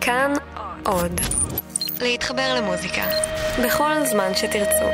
[0.00, 0.32] כאן
[0.86, 1.20] עוד.
[2.00, 3.02] להתחבר למוזיקה.
[3.64, 4.84] בכל זמן שתרצו.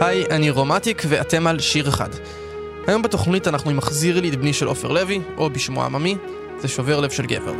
[0.00, 2.08] היי, אני רומטיק ואתם על שיר אחד.
[2.86, 6.16] היום בתוכנית אנחנו עם מחזיר לי את בני של עופר לוי, או בשמו העממי,
[6.60, 7.54] זה שובר לב של גבר.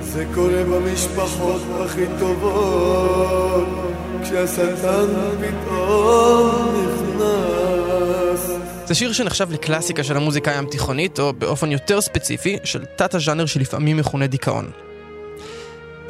[0.00, 3.85] זה קורה במשפחות הכי טובות,
[4.22, 5.06] כשהשטן
[5.40, 8.50] פתאום נכנס.
[8.86, 13.96] זה שיר שנחשב לקלאסיקה של המוזיקה הים תיכונית, או באופן יותר ספציפי, של תת-הז'אנר שלפעמים
[13.96, 14.70] מכונה דיכאון.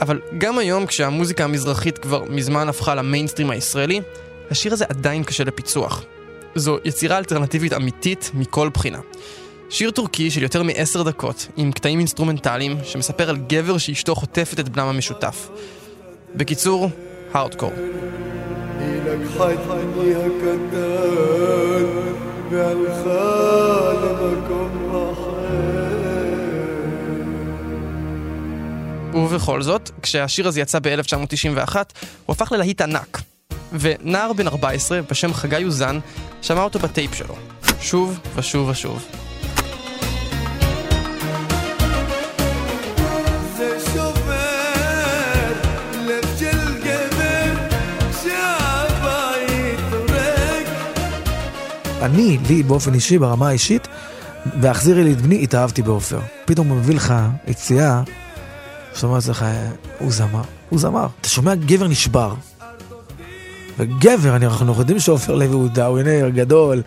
[0.00, 4.00] אבל גם היום, כשהמוזיקה המזרחית כבר מזמן הפכה למיינסטרים הישראלי,
[4.50, 6.04] השיר הזה עדיין קשה לפיצוח.
[6.54, 8.98] זו יצירה אלטרנטיבית אמיתית מכל בחינה.
[9.70, 14.68] שיר טורקי של יותר מעשר דקות, עם קטעים אינסטרומנטליים, שמספר על גבר שאשתו חוטפת את
[14.68, 15.48] בנם המשותף.
[16.34, 16.90] בקיצור,
[17.32, 17.72] הארדקור.
[18.78, 21.84] היא לקחה את בני הקטן
[22.50, 25.36] והלכה למקום אחר.
[29.14, 31.76] ובכל זאת, כשהשיר הזה יצא ב-1991,
[32.26, 33.22] הוא הפך ללהיט ענק.
[33.72, 35.98] ונער בן 14 בשם חגי אוזן
[36.42, 37.34] שמע אותו בטייפ שלו.
[37.80, 39.15] שוב ושוב ושוב.
[52.06, 53.88] אני, לי באופן אישי, ברמה האישית,
[54.60, 56.20] והחזירי לי את בני, התאהבתי בעופר.
[56.44, 57.14] פתאום הוא מביא לך
[57.46, 58.02] יציאה,
[58.94, 59.44] שאתה אומר לעצמך,
[59.98, 61.06] הוא זמר, הוא זמר.
[61.20, 62.34] אתה שומע גבר נשבר.
[63.78, 66.82] וגבר, אנחנו יודעים שעופר לוי הוא דאווינר גדול,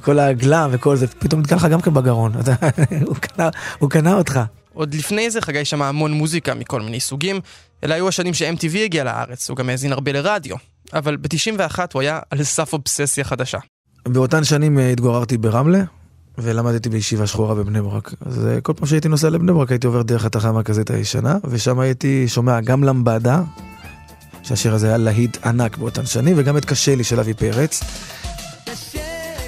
[0.00, 2.32] כל הגלם וכל זה, פתאום נתקע לך גם כן בגרון.
[3.06, 4.40] הוא קנה- הוא קנה אותך.
[4.74, 7.40] עוד לפני זה חגי שמע המון מוזיקה מכל מיני סוגים,
[7.84, 10.56] אלה היו השנים ש-MTV הגיע לארץ, הוא גם האזין הרבה לרדיו.
[10.94, 13.58] אבל ב-91 הוא היה על סף אובססיה חדשה.
[14.08, 15.82] באותן שנים אה, התגוררתי ברמלה,
[16.38, 18.14] ולמדתי בישיבה שחורה בבני ברק.
[18.26, 21.78] אז אה, כל פעם שהייתי נוסע לבני ברק הייתי עובר דרך התחנה המרכזית הישנה, ושם
[21.78, 23.42] הייתי שומע גם למבדה,
[24.42, 27.80] שהשיר הזה היה להיט ענק באותן שנים, וגם את קשה לי של אבי פרץ.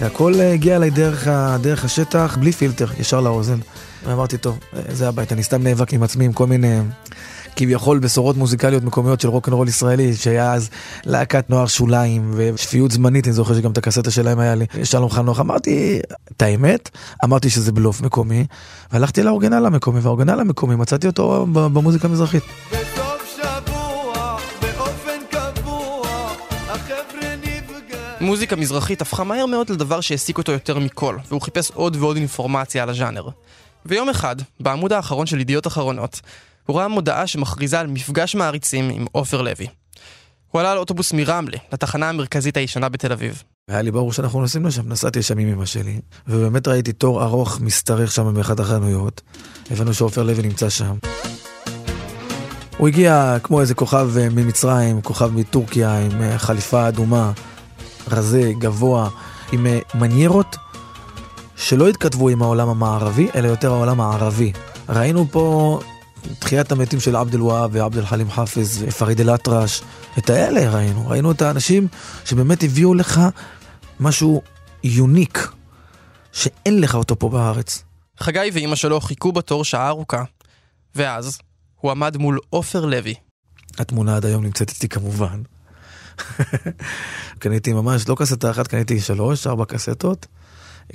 [0.00, 1.28] והכל אה, הגיע אליי דרך,
[1.60, 3.58] דרך השטח, בלי פילטר, ישר לאוזן.
[4.06, 4.58] ואמרתי, טוב,
[4.88, 6.80] זה הבית, אני סתם נאבק עם עצמי עם כל מיני...
[7.56, 10.70] כביכול בשורות מוזיקליות מקומיות של רוקנרול ישראלי, שהיה אז
[11.04, 15.40] להקת נוער שוליים ושפיות זמנית, אני זוכר שגם את הקסטה שלהם היה לי, שלום חנוך,
[15.40, 16.00] אמרתי
[16.36, 16.90] את האמת,
[17.24, 18.46] אמרתי שזה בלוף מקומי,
[18.92, 22.42] והלכתי לאורגנל המקומי, והאורגנל המקומי מצאתי אותו במוזיקה המזרחית.
[28.20, 32.82] מוזיקה מזרחית הפכה מהר מאוד לדבר שהעסיק אותו יותר מכל, והוא חיפש עוד ועוד אינפורמציה
[32.82, 33.28] על הז'אנר.
[33.86, 36.20] ויום אחד, בעמוד האחרון של ידיעות אחרונות,
[36.66, 39.66] הוא ראה מודעה שמכריזה על מפגש מעריצים עם עופר לוי.
[40.50, 43.42] הוא עלה על אוטובוס מרמלה, לתחנה המרכזית הישנה בתל אביב.
[43.68, 47.60] היה לי ברור שאנחנו נוסעים לשם, נסעתי לשם עם אמא שלי, ובאמת ראיתי תור ארוך
[47.60, 49.22] משתרך שם באחת החנויות,
[49.70, 50.96] הבנו שעופר לוי נמצא שם.
[52.76, 57.32] הוא הגיע כמו איזה כוכב אה, ממצרים, כוכב מטורקיה, עם אה, חליפה אדומה,
[58.10, 59.08] רזה, גבוה,
[59.52, 60.56] עם אה, מניירות
[61.56, 64.52] שלא התכתבו עם העולם המערבי, אלא יותר העולם הערבי.
[64.88, 65.78] ראינו פה
[66.38, 69.82] תחיית המתים של עבד אל-והאב ועבד אל-חלים חאפז ופריד אל-אטרש,
[70.18, 71.88] את האלה ראינו, ראינו את האנשים
[72.24, 73.20] שבאמת הביאו לך
[74.00, 74.42] משהו
[74.84, 75.48] יוניק,
[76.32, 77.84] שאין לך אותו פה בארץ.
[78.20, 80.24] חגי ואימא שלו חיכו בתור שעה ארוכה,
[80.94, 81.38] ואז
[81.80, 83.14] הוא עמד מול עופר לוי.
[83.78, 85.42] התמונה עד היום נמצאת אצלי כמובן.
[87.38, 90.26] קניתי ממש, לא קסטה אחת, קניתי שלוש, ארבע קסטות,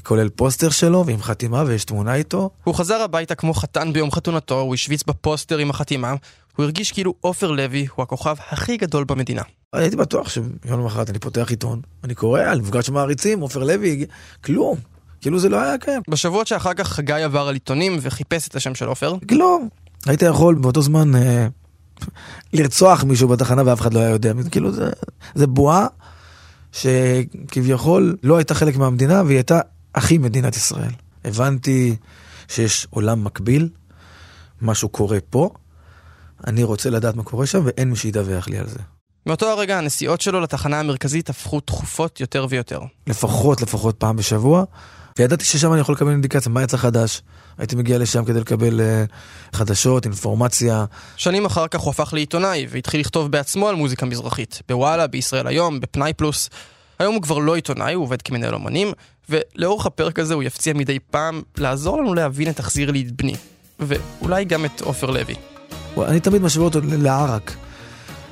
[0.03, 2.49] כולל פוסטר שלו ועם חתימה ויש תמונה איתו.
[2.63, 6.13] הוא חזר הביתה כמו חתן ביום חתונתו, הוא השוויץ בפוסטר עם החתימה,
[6.55, 9.41] הוא הרגיש כאילו עופר לוי הוא הכוכב הכי גדול במדינה.
[9.73, 14.05] הייתי בטוח שיום למחרת אני פותח עיתון, אני קורא על מפגש מעריצים, עופר לוי,
[14.43, 14.77] כלום.
[15.21, 16.01] כאילו זה לא היה קיים.
[16.09, 19.69] בשבועות שאחר כך חגי עבר על עיתונים וחיפש את השם של עופר, כלום.
[20.05, 21.47] היית יכול באותו זמן אה,
[22.53, 24.33] לרצוח מישהו בתחנה ואף אחד לא היה יודע.
[24.51, 24.89] כאילו זה,
[25.35, 25.87] זה בועה
[26.71, 29.59] שכביכול לא הייתה חלק מהמדינה והיא הייתה
[29.99, 30.91] הכי מדינת ישראל.
[31.25, 31.95] הבנתי
[32.47, 33.69] שיש עולם מקביל,
[34.61, 35.49] משהו קורה פה,
[36.47, 38.79] אני רוצה לדעת מה קורה שם ואין מי שידווח לי על זה.
[39.25, 42.79] מאותו הרגע הנסיעות שלו לתחנה המרכזית הפכו תכופות יותר ויותר.
[43.07, 44.63] לפחות, לפחות פעם בשבוע,
[45.17, 47.21] וידעתי ששם אני יכול לקבל אינדיקציה מה יצא חדש.
[47.57, 50.85] הייתי מגיע לשם כדי לקבל uh, חדשות, אינפורמציה.
[51.17, 55.79] שנים אחר כך הוא הפך לעיתונאי והתחיל לכתוב בעצמו על מוזיקה מזרחית, בוואלה, בישראל היום,
[55.79, 56.49] בפנאי פלוס.
[56.99, 58.91] היום הוא כבר לא עיתונאי, הוא עובד כמנהל אומנים,
[59.29, 63.35] ולאורך הפרק הזה הוא יפציע מדי פעם לעזור לנו להבין את תחזיר לי את בני.
[63.79, 65.35] ואולי גם את עופר לוי.
[65.97, 67.55] אני תמיד משווה אותו לערק.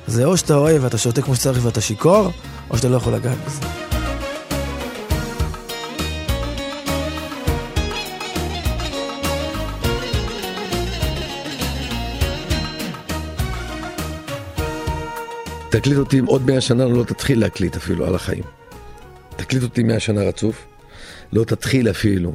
[0.06, 2.30] זה או שאתה אוהב ואתה שותה כמו שצריך ואתה שיכור,
[2.70, 3.60] או שאתה לא יכול לגעת בזה.
[15.70, 18.57] תקליט אותי עוד מאה שנה, לא תתחיל להקליט אפילו על החיים.
[19.38, 20.66] תקליט אותי מאה שנה רצוף,
[21.32, 22.32] לא תתחיל אפילו.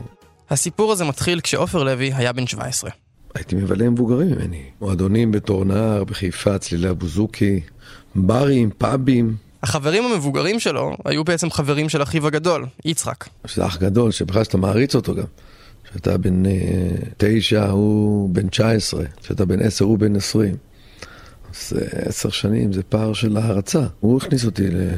[0.50, 2.90] הסיפור הזה מתחיל כשעופר לוי היה בן 17.
[3.36, 4.64] הייתי מבלה מבוגרים ממני.
[4.82, 7.60] מועדונים בתור נער, בחיפה, צלילי הבוזוקי,
[8.16, 9.36] ברים, פאבים.
[9.64, 13.26] החברים המבוגרים שלו היו בעצם חברים של אחיו הגדול, יצחק.
[13.46, 15.24] שזה אח גדול, שבכלל שאתה מעריץ אותו גם.
[15.84, 16.52] כשאתה בן אה,
[17.18, 19.06] תשע, הוא בן תשע עשרה.
[19.24, 20.56] כשאתה בן עשר, הוא בן עשרים.
[21.54, 23.84] אז אה, עשר שנים זה פער של הערצה.
[24.00, 24.90] הוא הכניס אותי ל...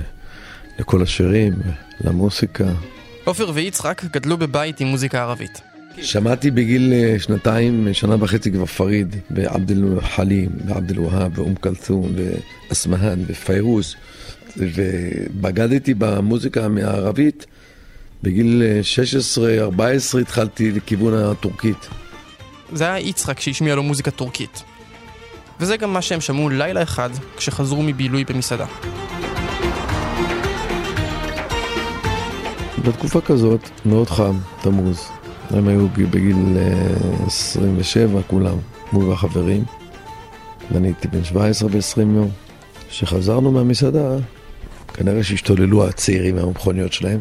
[0.80, 1.54] לכל השירים,
[2.01, 2.66] למוסיקה.
[3.24, 5.62] עופר ויצחק גדלו בבית עם מוזיקה ערבית.
[6.01, 12.12] שמעתי בגיל אה, שנתיים, שנה וחצי כבר פריד, ועבד אל-חלים, ועבד אל-והאב, ואום כלתום,
[12.69, 13.95] ואסמהאן, ופיירוז,
[14.57, 17.45] ובגדתי במוזיקה הערבית.
[18.24, 18.63] בגיל
[20.16, 21.88] 16-14 התחלתי לכיוון הטורקית.
[22.74, 24.63] זה היה יצחק שהשמיע לו מוזיקה טורקית.
[25.60, 28.66] וזה גם מה שהם שמעו לילה אחד כשחזרו מבילוי במסעדה.
[32.87, 35.07] בתקופה כזאת, מאוד חם, תמוז.
[35.49, 38.57] הם היו בגיל אה, 27 כולם,
[38.91, 39.63] הוא והחברים.
[40.71, 42.29] ואני הייתי בן 17 ו-20 יום.
[42.89, 44.15] כשחזרנו מהמסעדה,
[44.93, 47.19] כנראה שהשתוללו הצעירים מהמכוניות שלהם,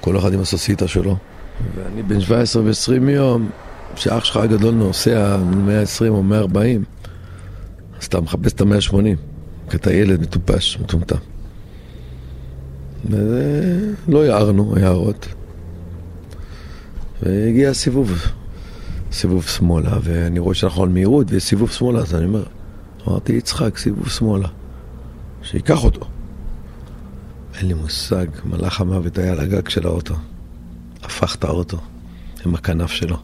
[0.00, 1.16] כל אחד עם הסוסיטה שלו.
[1.74, 3.50] ואני בן 17 ו-20 יום,
[3.94, 5.36] כשאח שלך הגדול נוסע
[5.66, 6.84] 120 או 140,
[8.00, 8.94] אז אתה מחפש את ה-180,
[9.70, 11.16] כי אתה ילד מטופש, מטומטם.
[13.04, 15.28] ולא הערנו הערות.
[17.22, 18.22] והגיע הסיבוב,
[19.12, 22.44] סיבוב שמאלה, ואני רואה שאנחנו על מהירות, ויש סיבוב שמאלה, אז אני אומר,
[23.08, 24.48] אמרתי יצחק, סיבוב שמאלה,
[25.42, 26.06] שייקח אותו.
[27.58, 30.14] אין לי מושג, מלאך המוות היה על הגג של האוטו.
[31.02, 31.78] הפך את האוטו
[32.46, 33.16] עם הכנף שלו.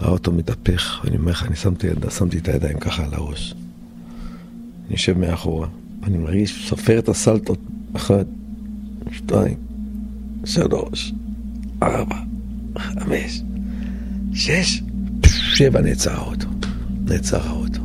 [0.00, 3.54] האוטו מתהפך, ואני אומר לך, אני שמתי, שמתי את הידיים ככה על הראש.
[4.86, 5.68] אני יושב מאחורה,
[6.02, 7.58] אני מרגיש, סופר את הסלטות,
[7.92, 8.26] אחת,
[9.10, 9.56] שתיים,
[10.44, 11.14] שלוש,
[11.82, 12.16] ארבע,
[12.78, 13.42] חמש,
[14.32, 14.82] שש,
[15.26, 16.48] שבע, נעצר האוטו.
[17.04, 17.80] נעצר האוטו.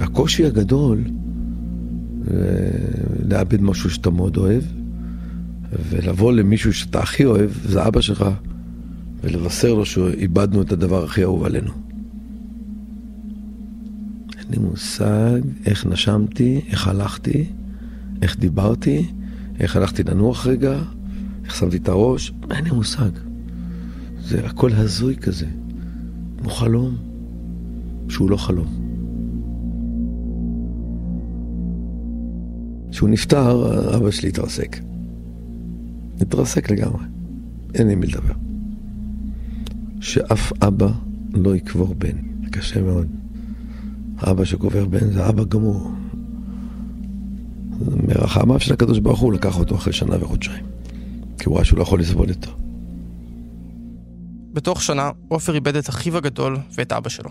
[0.00, 1.04] הקושי הגדול
[2.24, 4.62] זה לאבד משהו שאתה מאוד אוהב,
[5.88, 8.24] ולבוא למישהו שאתה הכי אוהב, זה אבא שלך,
[9.22, 11.89] ולבשר לו שאיבדנו את הדבר הכי אהוב עלינו.
[14.50, 17.46] לי מושג איך נשמתי, איך הלכתי,
[18.22, 19.06] איך דיברתי,
[19.60, 20.78] איך הלכתי לנוח רגע,
[21.44, 23.10] איך שמתי את הראש, אין לי מושג.
[24.20, 25.46] זה הכל הזוי כזה,
[26.38, 26.96] כמו חלום,
[28.08, 28.66] שהוא לא חלום.
[32.90, 34.76] כשהוא נפטר, אבא שלי התרסק.
[36.20, 37.04] התרסק לגמרי,
[37.74, 38.34] אין לי מי לדבר.
[40.00, 40.92] שאף אבא
[41.32, 42.16] לא יקבור בן,
[42.50, 43.06] קשה מאוד.
[44.22, 45.90] אבא שקובר בן זה אבא גמור.
[48.08, 50.64] מרחמיו של הקדוש ברוך הוא לקח אותו אחרי שנה וחודשיים.
[51.38, 52.50] כי הוא ראה שהוא לא יכול לסבול איתו.
[54.52, 57.30] בתוך שנה, עופר איבד את אחיו הגדול ואת אבא שלו.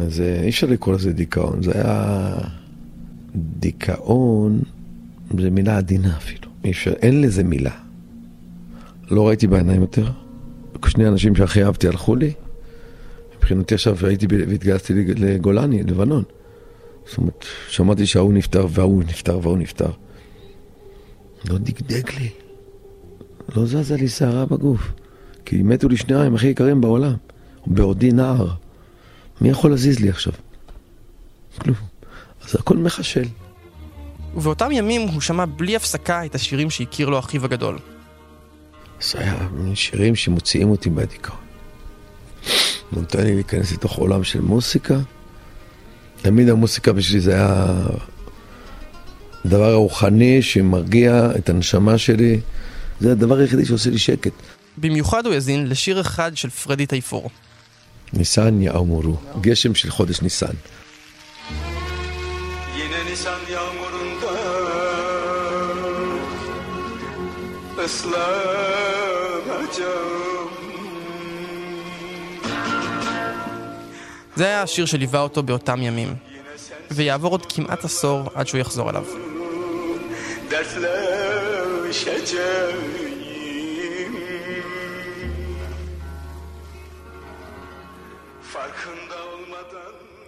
[0.00, 2.38] אז אה, אי אפשר לקרוא לזה דיכאון, זה היה...
[3.58, 4.60] דיכאון
[5.40, 6.50] זה מילה עדינה אפילו.
[6.64, 7.70] אי אפשר, אין לזה מילה.
[9.10, 10.10] לא ראיתי בעיניים יותר.
[10.86, 12.32] שני אנשים שהכי אהבתי הלכו לי.
[13.46, 16.22] מבחינתי עכשיו הייתי והתגייסתי לג- לגולני, לבנון.
[17.08, 19.90] זאת אומרת, שמעתי שההוא נפטר וההוא נפטר וההוא נפטר.
[21.48, 22.28] לא דגדג לי.
[23.56, 24.92] לא זזה לי שערה בגוף.
[25.44, 27.14] כי מתו לי שניים הכי יקרים בעולם.
[27.66, 28.48] בעודי נער.
[29.40, 30.32] מי יכול להזיז לי עכשיו?
[31.58, 31.76] כלום.
[32.44, 33.24] אז הכל מחשל.
[34.34, 37.78] ובאותם ימים הוא שמע בלי הפסקה את השירים שהכיר לו אחיו הגדול.
[39.02, 41.45] זה היה שירים שמוציאים אותי מהדיכאון.
[42.90, 44.98] הוא נותן לי להיכנס לתוך עולם של מוסיקה.
[46.22, 47.74] תמיד המוסיקה בשבילי זה היה
[49.44, 52.40] הדבר הרוחני שמרגיע את הנשמה שלי.
[53.00, 54.32] זה הדבר היחידי שעושה לי שקט.
[54.78, 57.30] במיוחד הוא האזין לשיר אחד של פרדי טייפור.
[58.12, 60.56] ניסן יאמרו, גשם של חודש ניסן.
[63.16, 64.32] Nisan yağmurunda
[67.84, 68.86] ıslanacağım
[74.36, 76.14] זה היה השיר שליווה אותו באותם ימים.
[76.90, 79.04] ויעבור עוד כמעט עשור עד שהוא יחזור אליו.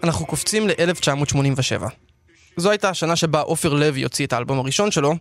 [0.02, 1.82] אנחנו קופצים ל-1987.
[2.56, 5.14] זו הייתה השנה שבה עופר לוי הוציא את האלבום הראשון שלו,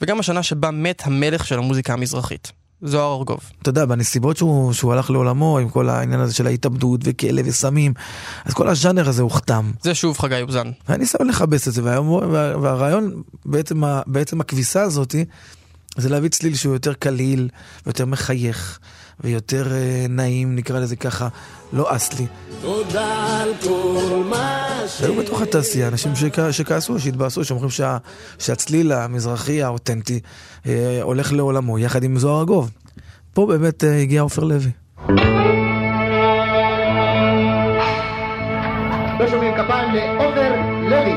[0.00, 3.40] וגם השנה שבה מת המלך של המוזיקה המזרחית, זוהר ארגוב.
[3.62, 7.94] אתה יודע, בנסיבות שהוא, שהוא הלך לעולמו, עם כל העניין הזה של ההתאבדות וכלא וסמים,
[8.44, 9.70] אז כל הז'אנר הזה הוכתם.
[9.82, 10.70] זה שוב חגי אובזן.
[10.88, 15.24] ואני ניסיון לכבס את זה, והיום, וה, והרעיון, בעצם, בעצם הכביסה הזאתי,
[15.96, 17.48] זה להביא צליל שהוא יותר קליל,
[17.86, 18.78] ויותר מחייך,
[19.24, 21.28] ויותר אה, נעים, נקרא לזה ככה,
[21.72, 22.26] לא אסלי.
[25.02, 27.96] היו בתוך התעשייה אנשים שכ- שכעסו, שהתבאסו, שאומרים שה,
[28.38, 30.20] שהצליל המזרחי האותנטי
[30.66, 32.70] אה, הולך לעולמו, יחד עם זוהר ארגוב.
[33.34, 34.70] פה באמת אה, הגיע עופר לוי.
[40.90, 41.14] לא לי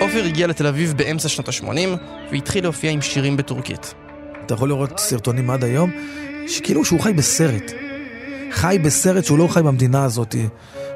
[0.00, 1.98] עופר הגיע לתל אביב באמצע שנות ה-80,
[2.32, 3.94] והתחיל להופיע עם שירים בטורקית.
[4.46, 5.90] אתה יכול לראות סרטונים עד היום,
[6.48, 7.72] שכאילו שהוא חי בסרט.
[8.52, 10.34] חי בסרט שהוא לא חי במדינה הזאת.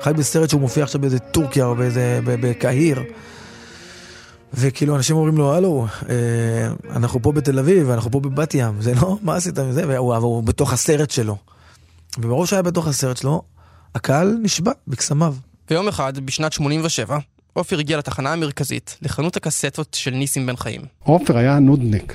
[0.01, 3.03] חי בסרט שהוא מופיע עכשיו באיזה טורקיה או באיזה, בקהיר.
[4.55, 6.15] וכאילו אנשים אומרים לו, הלו, אה,
[6.97, 9.89] אנחנו פה בתל אביב, אנחנו פה בבת ים, זה לא, מה עשית עם זה?
[9.89, 11.37] והוא, אבל הוא בתוך הסרט שלו.
[12.19, 13.43] ומרוב שהיה בתוך הסרט שלו,
[13.95, 15.35] הקהל נשבע בקסמיו.
[15.71, 17.19] ויום אחד, בשנת 87,
[17.53, 20.81] עופר הגיע לתחנה המרכזית, לחנות הקסטות של ניסים בן חיים.
[21.05, 22.15] עופר היה נודניק.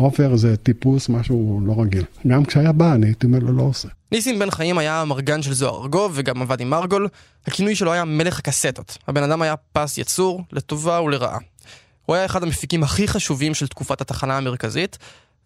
[0.00, 2.04] עופר זה טיפוס, משהו לא רגיל.
[2.26, 3.88] גם כשהיה בא, אני הייתי אומר לו, לא עושה.
[4.12, 7.08] ניסים בן חיים היה המרגן של זוהר ארגוב וגם עבד עם מרגול.
[7.46, 8.98] הכינוי שלו היה מלך הקסטות.
[9.08, 11.38] הבן אדם היה פס יצור, לטובה ולרעה.
[12.06, 14.98] הוא היה אחד המפיקים הכי חשובים של תקופת התחנה המרכזית,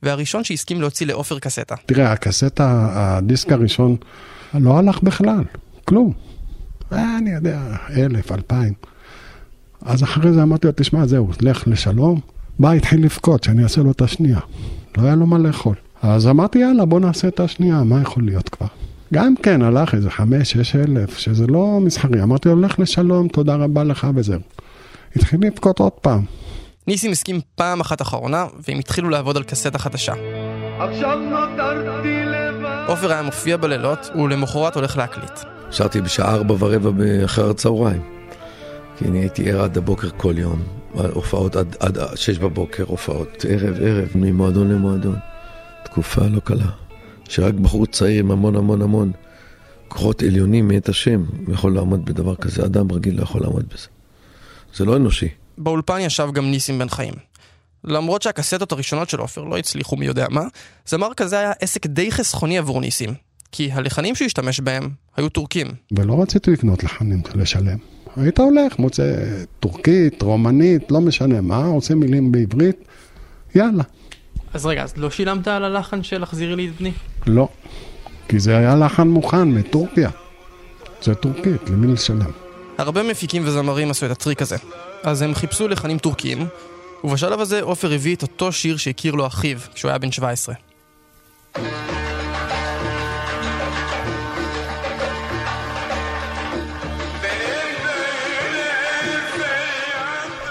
[0.02, 1.74] והראשון שהסכים להוציא לעופר קסטה.
[1.86, 3.96] תראה, הקסטה, הדיסק הראשון,
[4.54, 5.44] לא הלך בכלל,
[5.84, 6.12] כלום.
[6.90, 7.60] היה, אני יודע,
[7.96, 8.74] אלף, אלפיים.
[9.82, 12.20] אז אחרי זה אמרתי לו, תשמע, זהו, לך לשלום.
[12.58, 14.40] בא, התחיל לבכות, שאני אעשה לו את השנייה.
[14.98, 15.74] לא היה לו מה לאכול.
[16.02, 18.66] אז אמרתי, יאללה, בוא נעשה את השנייה, מה יכול להיות כבר?
[19.14, 22.22] גם כן, הלך איזה חמש, שש אלף, שזה לא מסחרי.
[22.22, 24.40] אמרתי לו, לך לשלום, תודה רבה לך וזהו.
[25.16, 26.24] התחיל לבכות עוד פעם.
[26.86, 30.12] ניסים הסכים פעם אחת אחרונה, והם התחילו לעבוד על קסטה חדשה.
[30.78, 35.38] עכשיו נותרתי לבד עופר היה מופיע בלילות, ולמחרת הולך להקליט.
[35.70, 38.02] שרתי בשעה ארבע ורבע אחר הצהריים.
[38.98, 40.62] כי אני הייתי ער עד הבוקר כל יום.
[40.92, 45.16] הופעות עד, עד שש בבוקר, הופעות ערב ערב, ממועדון למועדון.
[45.84, 46.70] תקופה לא קלה.
[47.28, 49.12] שרק בחור צעיר עם המון המון המון
[49.88, 52.64] כוחות עליונים מאת השם יכול לעמוד בדבר כזה.
[52.64, 53.86] אדם רגיל לא יכול לעמוד בזה.
[54.74, 55.28] זה לא אנושי.
[55.58, 57.14] באולפן ישב גם ניסים בן חיים.
[57.84, 60.42] למרות שהקסטות הראשונות של עופר לא הצליחו מי יודע מה,
[60.86, 63.14] זמר כזה היה עסק די חסכוני עבור ניסים.
[63.52, 65.66] כי הלחנים שהוא השתמש בהם היו טורקים.
[65.92, 67.91] ולא רציתי לקנות לחנים לשלם.
[68.16, 69.14] היית הולך, מוצא
[69.60, 72.76] טורקית, רומנית, לא משנה מה, עושה מילים בעברית,
[73.54, 73.82] יאללה.
[74.54, 76.92] אז רגע, אז לא שילמת על הלחן של החזירי לי את בני?
[77.26, 77.48] לא,
[78.28, 80.10] כי זה היה לחן מוכן מטורקיה.
[81.02, 82.30] זה טורקית, למי לשלם?
[82.78, 84.56] הרבה מפיקים וזמרים עשו את הטריק הזה.
[85.02, 86.46] אז הם חיפשו לחנים טורקיים,
[87.04, 90.54] ובשלב הזה עופר הביא את אותו שיר שהכיר לו אחיו כשהוא היה בן 17.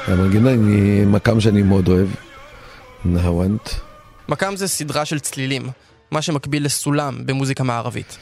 [0.08, 2.08] המנגינה היא מקם שאני מאוד אוהב,
[3.05, 3.70] נהוונט.
[4.29, 5.70] מקאם זה סדרה של צלילים,
[6.12, 8.17] מה שמקביל לסולם במוזיקה מערבית.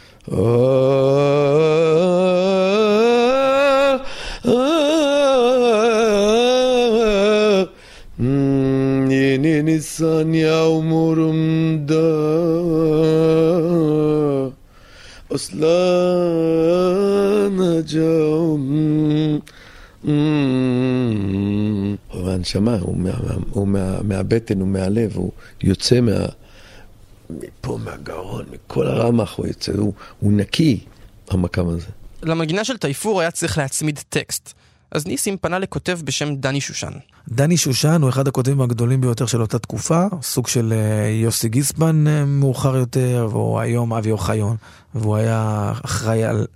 [9.10, 12.08] Yeni Nisan yağmurumda
[15.30, 16.39] Oslanacağım
[22.30, 23.12] הנשמה, הוא, מה,
[23.52, 25.32] הוא מה, מהבטן, הוא מהלב, הוא
[25.64, 26.26] יוצא מה...
[27.30, 30.80] מפה, מהגרון, מכל הרמח הוא יוצא, הוא, הוא נקי,
[31.30, 31.88] המקם הזה.
[32.24, 34.54] למנגינה של טייפור היה צריך להצמיד טקסט.
[34.92, 36.92] אז ניסים פנה לכותב בשם דני שושן.
[37.30, 42.08] דני שושן הוא אחד הכותבים הגדולים ביותר של אותה תקופה, סוג של אה, יוסי גיספן
[42.08, 44.56] אה, מאוחר יותר, והוא היום אבי אוחיון,
[44.96, 46.48] והוא היה אחראי על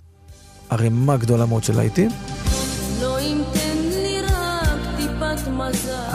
[0.70, 2.10] ערימה גדולה מאוד של להיטים.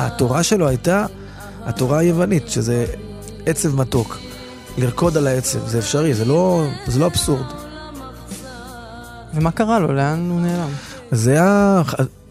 [0.06, 1.06] התורה שלו הייתה
[1.65, 2.86] התורה היוונית, שזה
[3.46, 4.18] עצב מתוק.
[4.77, 7.46] לרקוד על העצב, זה אפשרי, זה לא, זה לא אבסורד.
[9.34, 9.94] ומה קרה לו?
[9.94, 10.70] לאן הוא נעלם?
[11.12, 11.82] זה היה...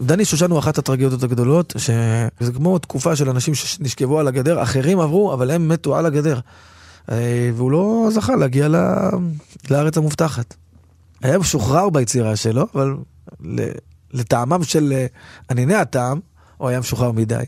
[0.01, 4.99] דני שושן הוא אחת הטרגדיות הגדולות, שזה כמו תקופה של אנשים שנשכבו על הגדר, אחרים
[4.99, 6.39] עברו, אבל הם מתו על הגדר.
[7.11, 8.75] אה, והוא לא זכה להגיע ל...
[9.71, 10.55] לארץ המובטחת.
[11.21, 12.95] היה משוחרר ביצירה שלו, אבל
[14.13, 15.05] לטעמם של אה,
[15.51, 16.19] ענייני הטעם,
[16.59, 17.43] או היה משוחרר מדי.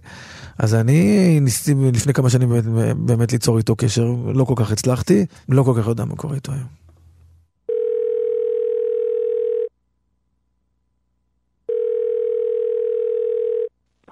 [0.58, 5.26] אז אני ניסיתי לפני כמה שנים באמת, באמת ליצור איתו קשר, לא כל כך הצלחתי,
[5.50, 6.82] לא כל כך יודע מה קורה איתו היום.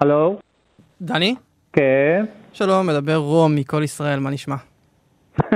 [0.00, 0.38] הלו?
[1.02, 1.34] דני?
[1.72, 2.24] כן.
[2.52, 4.56] שלום, מדבר רום מכל ישראל, מה נשמע?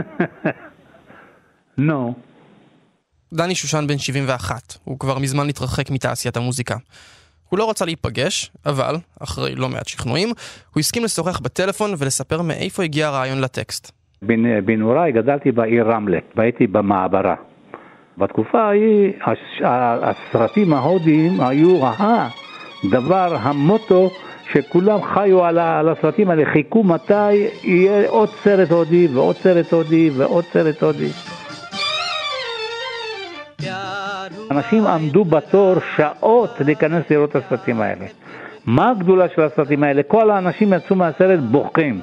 [1.79, 2.15] נו.
[2.17, 2.35] no.
[3.35, 6.77] דני שושן בן 71, הוא כבר מזמן התרחק מתעשיית המוזיקה.
[7.55, 10.29] הוא לא רצה להיפגש, אבל, אחרי לא מעט שכנועים,
[10.75, 13.93] הוא הסכים לשוחח בטלפון ולספר מאיפה הגיע הרעיון לטקסט.
[14.65, 17.35] בנעוריי גדלתי בעיר רמלה, והייתי במעברה.
[18.19, 19.13] בתקופה ההיא
[20.03, 24.11] הסרטים ההודיים היו הדבר, המוטו,
[24.53, 27.33] שכולם חיו על הסרטים האלה, חיכו מתי
[27.65, 31.11] יהיה עוד סרט הודי ועוד סרט הודי ועוד סרט הודי.
[34.51, 38.07] אנשים עמדו בתור שעות להיכנס לראות את הסרטים האלה.
[38.67, 40.03] מה הגדולה של הסרטים האלה?
[40.03, 42.01] כל האנשים יצאו מהסרט בוכים.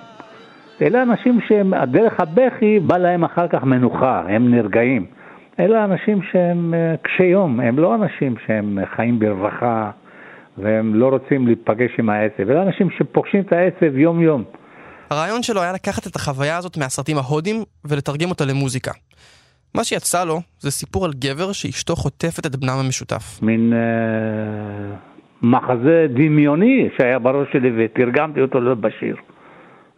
[0.82, 5.06] אלה אנשים שהם, דרך הבכי בא להם אחר כך מנוחה, הם נרגעים.
[5.60, 9.92] אלה אנשים שהם אה, קשי יום, הם לא אנשים שהם חיים ברווחה
[10.58, 14.44] והם לא רוצים להיפגש עם העצב, אלה אנשים שפוגשים את העצב יום יום.
[15.10, 18.92] הרעיון שלו היה לקחת את החוויה הזאת מהסרטים ההודים ולתרגם אותה למוזיקה.
[19.76, 23.40] מה שיצא לו זה סיפור על גבר שאשתו חוטפת את בנם המשותף.
[23.42, 24.96] מין אה,
[25.42, 29.16] מחזה דמיוני שהיה בראש שלי ותרגמתי אותו בשיר.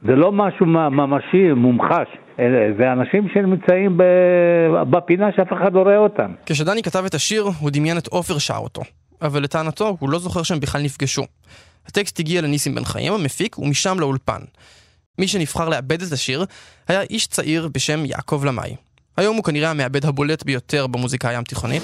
[0.07, 2.07] זה לא משהו ממשי, מומחש,
[2.39, 3.97] אלה- זה אנשים שנמצאים
[4.89, 6.31] בפינה שאף אחד לא רואה אותם.
[6.45, 8.81] כשדני כתב את השיר, הוא דמיין את עופר שר אותו.
[9.21, 11.23] אבל לטענתו, הוא לא זוכר שהם בכלל נפגשו.
[11.87, 14.41] הטקסט הגיע לניסים בן חיים, המפיק, ומשם לאולפן.
[15.19, 16.45] מי שנבחר לעבד את השיר
[16.87, 18.75] היה איש צעיר בשם יעקב למאי.
[19.17, 21.83] היום הוא כנראה המעבד הבולט ביותר במוזיקה הים תיכונית,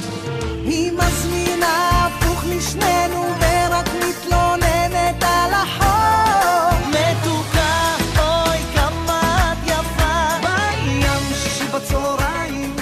[0.63, 6.89] היא מזמינה הפוך לשנינו ורק מתלוננת על החור.
[6.89, 10.47] מתוקה, אוי כמה את יפה.
[10.47, 12.75] בים שישי בצהריים.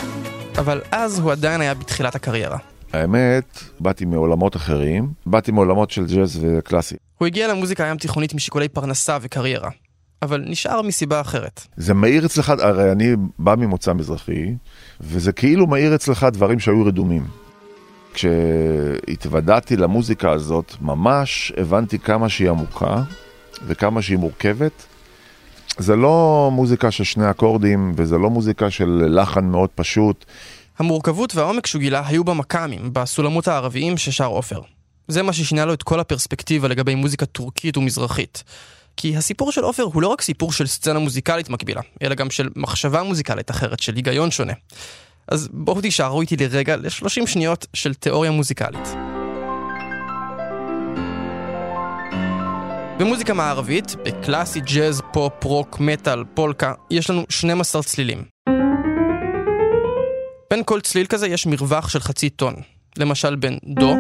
[0.58, 2.58] אבל אז הוא עדיין היה בתחילת הקריירה.
[2.94, 6.96] האמת, באתי מעולמות אחרים, באתי מעולמות של ג'אז וקלאסי.
[7.18, 9.70] הוא הגיע למוזיקה הים תיכונית משיקולי פרנסה וקריירה,
[10.22, 11.68] אבל נשאר מסיבה אחרת.
[11.78, 14.56] זה מאיר אצלך, הרי אני בא ממוצא מזרחי,
[15.02, 17.28] וזה כאילו מאיר אצלך דברים שהיו רדומים.
[18.14, 23.04] כשהתוודעתי למוזיקה הזאת, ממש הבנתי כמה שהיא עמוקה
[23.68, 24.86] וכמה שהיא מורכבת.
[25.78, 30.26] זה לא מוזיקה של שני אקורדים, וזה לא מוזיקה של לחן מאוד פשוט.
[30.80, 34.62] המורכבות והעומק שהוא גילה היו במכ"מים, בסולמות הערביים ששר עופר.
[35.08, 38.44] זה מה ששינה לו את כל הפרספקטיבה לגבי מוזיקה טורקית ומזרחית.
[38.98, 42.50] כי הסיפור של עופר הוא לא רק סיפור של סצנה מוזיקלית מקבילה, אלא גם של
[42.56, 44.54] מחשבה מוזיקלית אחרת, של היגיון שונה.
[45.28, 48.88] אז בואו תישארו איתי לרגע ל-30 שניות של תיאוריה מוזיקלית.
[53.00, 58.24] במוזיקה מערבית, בקלאסי, ג'אז, פופ, רוק, מטאל, פולקה, יש לנו 12 צלילים.
[60.50, 62.56] בין כל צליל כזה יש מרווח של חצי טון.
[62.98, 63.96] למשל בין דו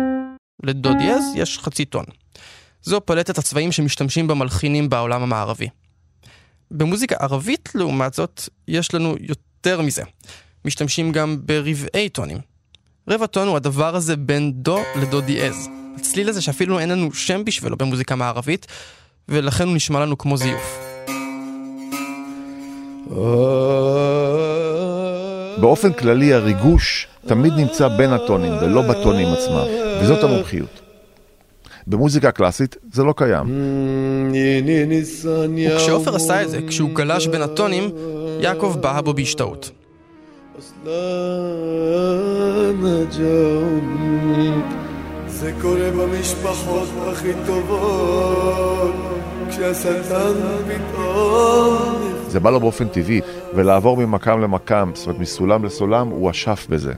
[0.63, 2.05] לדו דיאז יש חצי טון.
[2.87, 5.67] זו פלטת הצבעים שמשתמשים במלחינים בעולם המערבי.
[6.71, 10.03] במוזיקה ערבית, לעומת זאת, יש לנו יותר מזה.
[10.65, 12.37] משתמשים גם ברבעי טונים.
[13.09, 15.69] רבע טון הוא הדבר הזה בין דו לדו דיאז.
[15.95, 18.67] הצליל הזה שאפילו אין לנו שם בשבילו במוזיקה מערבית,
[19.29, 20.79] ולכן הוא נשמע לנו כמו זיוף.
[25.61, 29.65] באופן כללי הריגוש תמיד נמצא בין הטונים ולא בטונים עצמם,
[30.01, 30.86] וזאת המומחיות.
[31.87, 33.45] במוזיקה קלאסית זה לא קיים.
[35.75, 37.89] וכשעופר עשה את זה, כשהוא גלש בין הטונים,
[38.39, 39.71] יעקב באה בו בהשתאות.
[45.27, 48.95] זה קורה במשפחות הכי טובות
[49.49, 50.33] כשהשטן
[50.67, 53.21] פתאום זה בא לו באופן טבעי,
[53.55, 56.93] ולעבור ממקם למקם, זאת אומרת מסולם לסולם, הוא אשף בזה.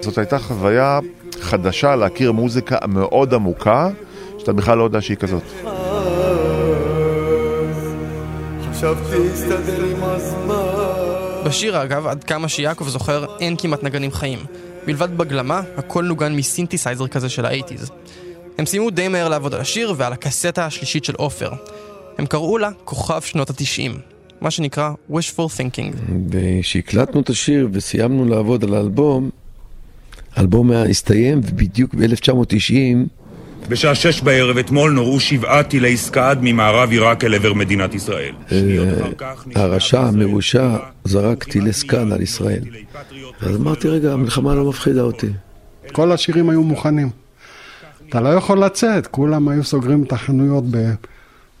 [0.00, 1.00] זאת הייתה חוויה
[1.40, 3.88] חדשה להכיר מוזיקה מאוד עמוקה,
[4.38, 5.42] שאתה בכלל לא יודע שהיא כזאת.
[11.44, 14.38] בשיר אגב, עד כמה שיעקב זוכר, אין כמעט נגנים חיים.
[14.86, 17.90] מלבד הבגלמה, הכל נוגן מסינתסייזר כזה של האייטיז.
[18.58, 21.50] הם סיימו די מהר לעבוד על השיר ועל הקסטה השלישית של עופר.
[22.18, 23.98] הם קראו לה כוכב שנות התשעים,
[24.40, 25.96] מה שנקרא wishful thinking.
[26.30, 29.30] וכשהקלטנו את השיר וסיימנו לעבוד על האלבום,
[30.38, 33.08] האלבום הסתיים ובדיוק ב-1990
[33.68, 38.34] בשעה שש בערב אתמול נורו שבעה טילי סקאד ממערב עיראק אל עבר מדינת ישראל.
[39.54, 42.62] הרשע המרושע זרק טילי סקאד על ישראל.
[43.40, 45.26] אז אמרתי, רגע, המלחמה לא מפחידה אותי.
[45.92, 47.10] כל השירים היו מוכנים.
[48.08, 50.64] אתה לא יכול לצאת, כולם היו סוגרים את החנויות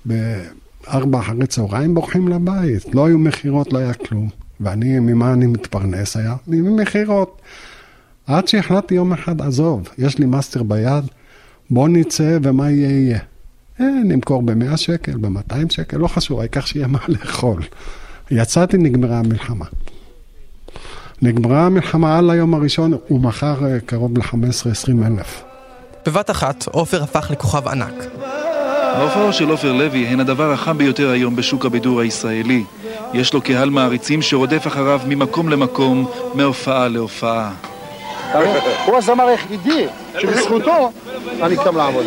[0.04, 2.94] בארבע אחרי צהריים, בורחים לבית.
[2.94, 4.28] לא היו מכירות, לא היה כלום.
[4.60, 6.34] ואני, ממה אני מתפרנס היה?
[6.46, 7.42] ממכירות.
[8.28, 11.04] עד שהחלטתי יום אחד, עזוב, יש לי מאסטר ביד,
[11.70, 13.18] בוא נצא ומה יהיה יהיה.
[13.80, 17.62] אה, נמכור ב-100 שקל, ב-200 שקל, לא חשוב, העיקר שיהיה מה לאכול.
[18.30, 19.64] יצאתי, נגמרה המלחמה.
[21.22, 25.44] נגמרה המלחמה על היום הראשון, הוא מכר אה, קרוב ל-15-20 אלף.
[26.06, 27.94] בבת אחת, עופר הפך לכוכב ענק.
[28.94, 32.64] ההופעות של עופר לוי הן הדבר החם ביותר היום בשוק הבידור הישראלי.
[33.14, 37.67] יש לו קהל מעריצים שרודף אחריו ממקום למקום, מהופעה להופעה.
[38.86, 39.86] הוא הזמר היחידי
[40.20, 40.92] שבזכותו
[41.42, 42.06] אני קם לעבוד.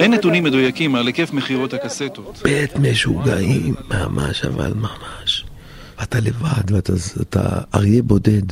[0.00, 2.40] אין נתונים מדויקים על היקף מכירות הקסטות.
[2.44, 5.44] בית משוגעים, ממש אבל ממש.
[6.02, 8.42] אתה לבד ואתה אתה אריה בודד.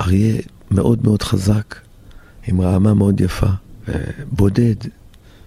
[0.00, 0.36] אריה
[0.70, 1.74] מאוד מאוד חזק,
[2.46, 3.46] עם רעמה מאוד יפה,
[4.32, 4.74] בודד.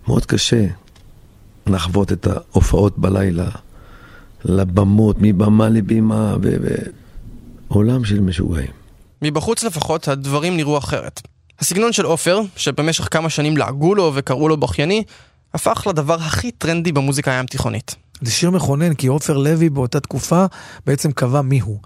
[0.07, 0.65] מאוד קשה
[1.67, 3.49] לחוות את ההופעות בלילה,
[4.45, 6.35] לבמות, מבמה לבימה,
[7.69, 8.78] ועולם של משוגעים.
[9.21, 11.21] מבחוץ לפחות הדברים נראו אחרת.
[11.59, 15.03] הסגנון של עופר, שבמשך כמה שנים לעגו לו וקראו לו בכייני,
[15.53, 17.95] הפך לדבר הכי טרנדי במוזיקה הים תיכונית.
[18.21, 20.45] זה שיר מכונן, כי עופר לוי באותה תקופה
[20.85, 21.79] בעצם קבע מיהו.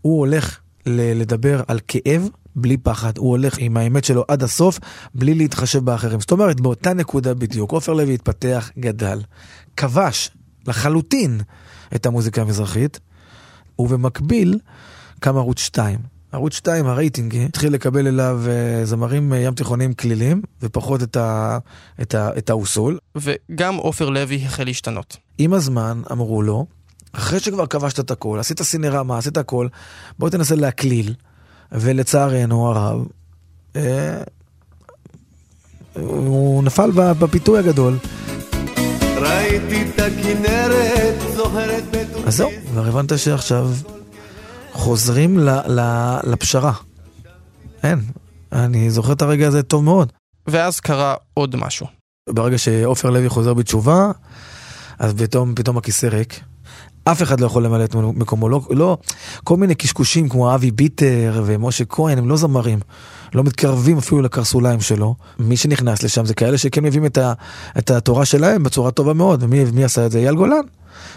[0.00, 4.78] הוא הולך ל- לדבר על כאב בלי פחד, הוא הולך עם האמת שלו עד הסוף,
[5.14, 6.20] בלי להתחשב באחרים.
[6.20, 9.20] זאת אומרת, באותה נקודה בדיוק, עופר לוי התפתח, גדל,
[9.76, 10.30] כבש
[10.66, 11.40] לחלוטין
[11.94, 13.00] את המוזיקה המזרחית,
[13.78, 14.58] ובמקביל
[15.20, 16.13] קם ערוץ 2.
[16.34, 21.58] ערוץ 2, הרייטינג, התחיל לקבל אליו uh, זמרים uh, ים תיכוניים כלילים, ופחות את, ה,
[22.02, 22.98] את, ה, את האוסול.
[23.16, 25.16] וגם עופר לוי החל להשתנות.
[25.38, 26.66] עם הזמן אמרו לו,
[27.12, 29.68] אחרי שכבר כבשת את הכל, עשית סינרמה, עשית הכל,
[30.18, 31.14] בוא תנסה להקליל.
[31.72, 33.06] ולצערנו הרב,
[33.76, 34.22] אה,
[35.94, 37.98] הוא נפל בפיתוי הגדול.
[39.16, 43.70] ראיתי את הכנרת זוהרת בתוכי אז זהו, כבר הבנת שעכשיו
[44.74, 45.80] חוזרים ל, ל,
[46.24, 46.72] לפשרה.
[47.82, 48.00] אין,
[48.52, 50.12] אני זוכר את הרגע הזה טוב מאוד.
[50.46, 51.86] ואז קרה עוד משהו.
[52.28, 54.10] ברגע שעופר לוי חוזר בתשובה,
[54.98, 56.40] אז פתאום, פתאום הכיסא ריק.
[57.04, 58.98] אף אחד לא יכול למלא את מקומו, לא, לא,
[59.44, 62.78] כל מיני קשקושים כמו אבי ביטר ומשה כהן, הם לא זמרים,
[63.34, 65.14] לא מתקרבים אפילו לקרסוליים שלו.
[65.38, 67.32] מי שנכנס לשם זה כאלה שכן מביאים את, ה,
[67.78, 70.18] את התורה שלהם בצורה טובה מאוד, ומי מי עשה את זה?
[70.18, 70.64] אייל גולן.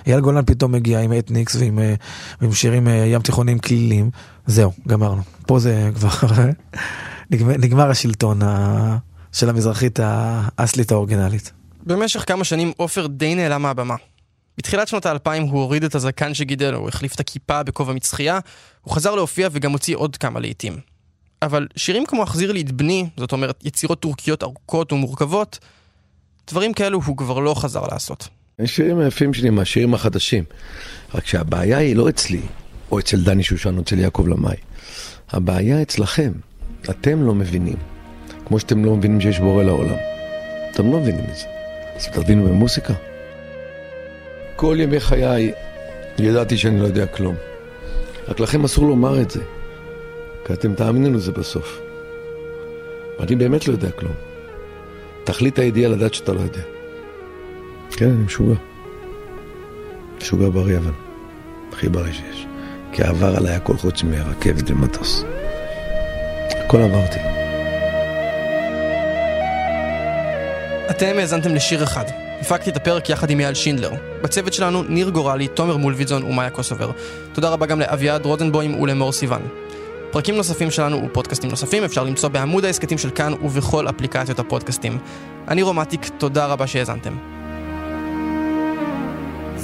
[0.08, 1.94] אייל גולן פתאום מגיע עם אתניקס ועם, אה,
[2.42, 4.10] ועם שירים אה, ים תיכוניים כלילים,
[4.46, 5.22] זהו, גמרנו.
[5.48, 6.10] פה זה כבר,
[7.32, 8.98] נגמר, נגמר השלטון ה,
[9.32, 11.52] של המזרחית האסלית האורגינלית.
[11.86, 13.96] במשך כמה שנים עופר די נעלם מהבמה.
[14.58, 18.40] בתחילת שנות האלפיים הוא הוריד את הזקן שגידל, הוא החליף את הכיפה בכובע מצחייה,
[18.82, 20.78] הוא חזר להופיע וגם הוציא עוד כמה לעיתים.
[21.42, 25.60] אבל שירים כמו החזיר לי את בני, זאת אומרת יצירות טורקיות ארוכות ומורכבות,
[26.48, 28.28] דברים כאלו הוא כבר לא חזר לעשות.
[28.62, 30.44] יש שירים היפים שלי מהשירים החדשים,
[31.16, 32.42] רק שהבעיה היא לא אצלי,
[32.92, 34.56] או אצל דני שושן או אצל יעקב למאי.
[35.30, 36.32] הבעיה אצלכם,
[36.90, 37.78] אתם לא מבינים.
[38.46, 39.96] כמו שאתם לא מבינים שיש בורא לעולם.
[40.72, 41.46] אתם לא מבינים את זה.
[41.96, 42.94] אז תבינו במוסיקה.
[44.56, 45.52] כל ימי חיי
[46.20, 47.36] ידעתי שאני לא יודע כלום.
[48.28, 49.42] רק לכם אסור לומר את זה,
[50.46, 51.80] כי אתם תאמינו לזה בסוף.
[53.20, 54.14] אני באמת לא יודע כלום.
[55.24, 56.77] תכלית הידיעה לדעת שאתה לא יודע.
[57.98, 58.56] כן, אני משוגע.
[60.18, 60.92] משוגע בריא אבל.
[61.72, 62.46] הכי בריא שיש.
[62.92, 65.24] כי עבר עליי הכל חוץ מרכבת ומטוס.
[66.50, 67.20] הכל עברתי.
[70.90, 72.04] אתם האזנתם לשיר אחד.
[72.42, 73.92] הפקתי את הפרק יחד עם אייל שינדלר.
[74.22, 76.92] בצוות שלנו ניר גורלי, תומר מולביזון ומאיה קוסובר.
[77.34, 79.42] תודה רבה גם לאביעד רוזנבוים ולמור סיוון.
[80.12, 84.98] פרקים נוספים שלנו ופודקאסטים נוספים אפשר למצוא בעמוד ההסכתים של כאן ובכל אפליקציות הפודקאסטים.
[85.48, 87.37] אני רומטיק, תודה רבה שהאזנתם.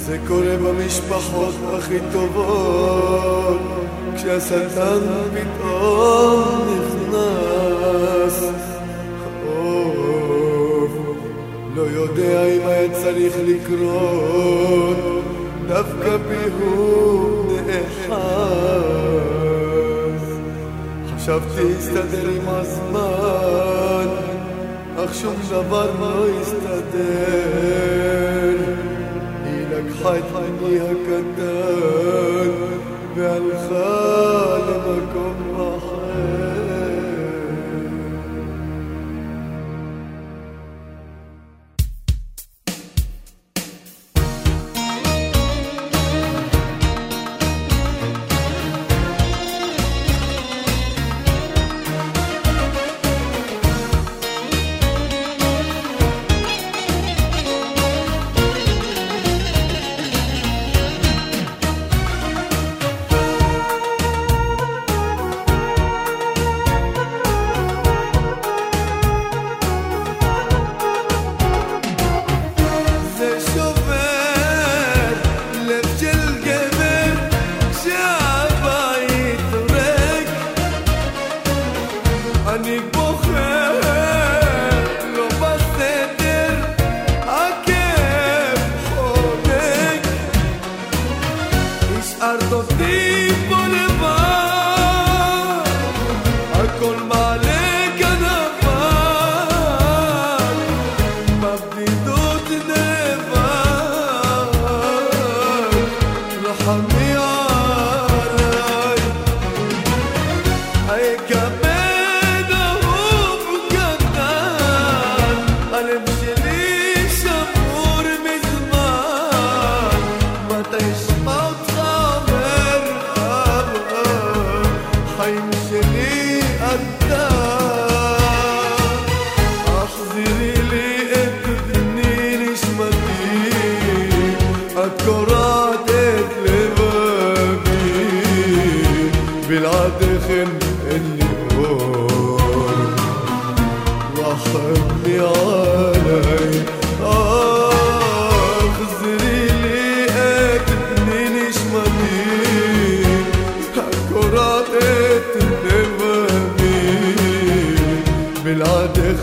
[0.06, 3.60] זה קורה במשפחות הכי טובות
[4.16, 5.00] כשהשטן
[5.34, 8.44] פתאום נכנס
[11.76, 15.24] לא יודע אם היה צריך לקרות,
[15.68, 18.14] דווקא בי הוא נאחז.
[21.16, 24.08] חשבתי יסתדר עם הזמן,
[24.96, 27.83] אך שום דבר לא הסתדר.
[30.06, 31.18] היא לקחה
[33.18, 34.13] את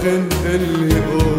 [0.03, 1.30] בלעדיכם אין לי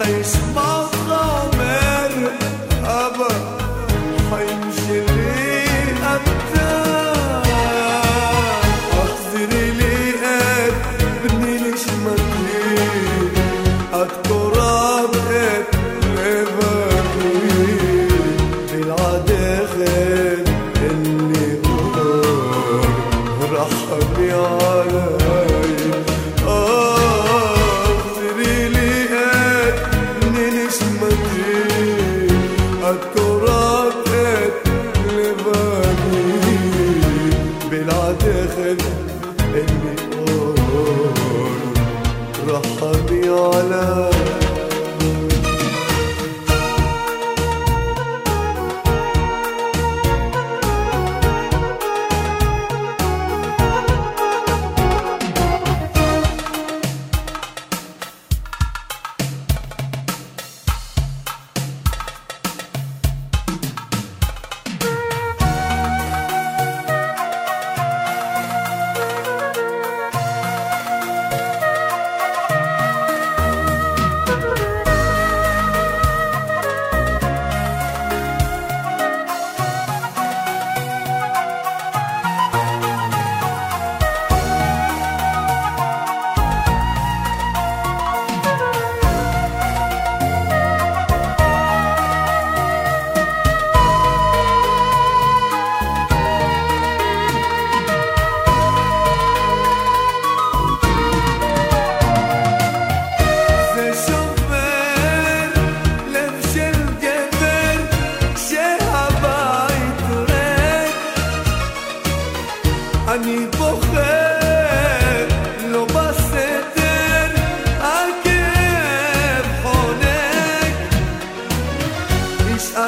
[0.00, 0.79] מתי אשמע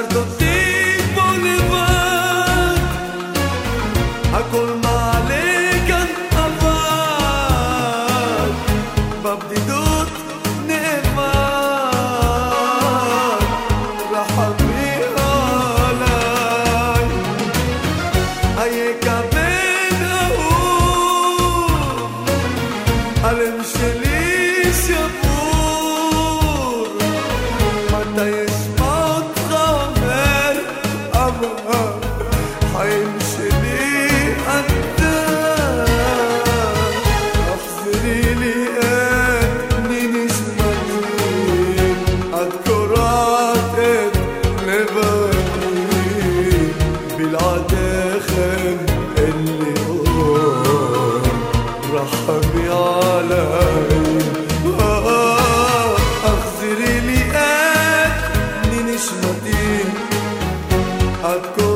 [0.02, 0.32] dardo
[61.22, 61.71] aku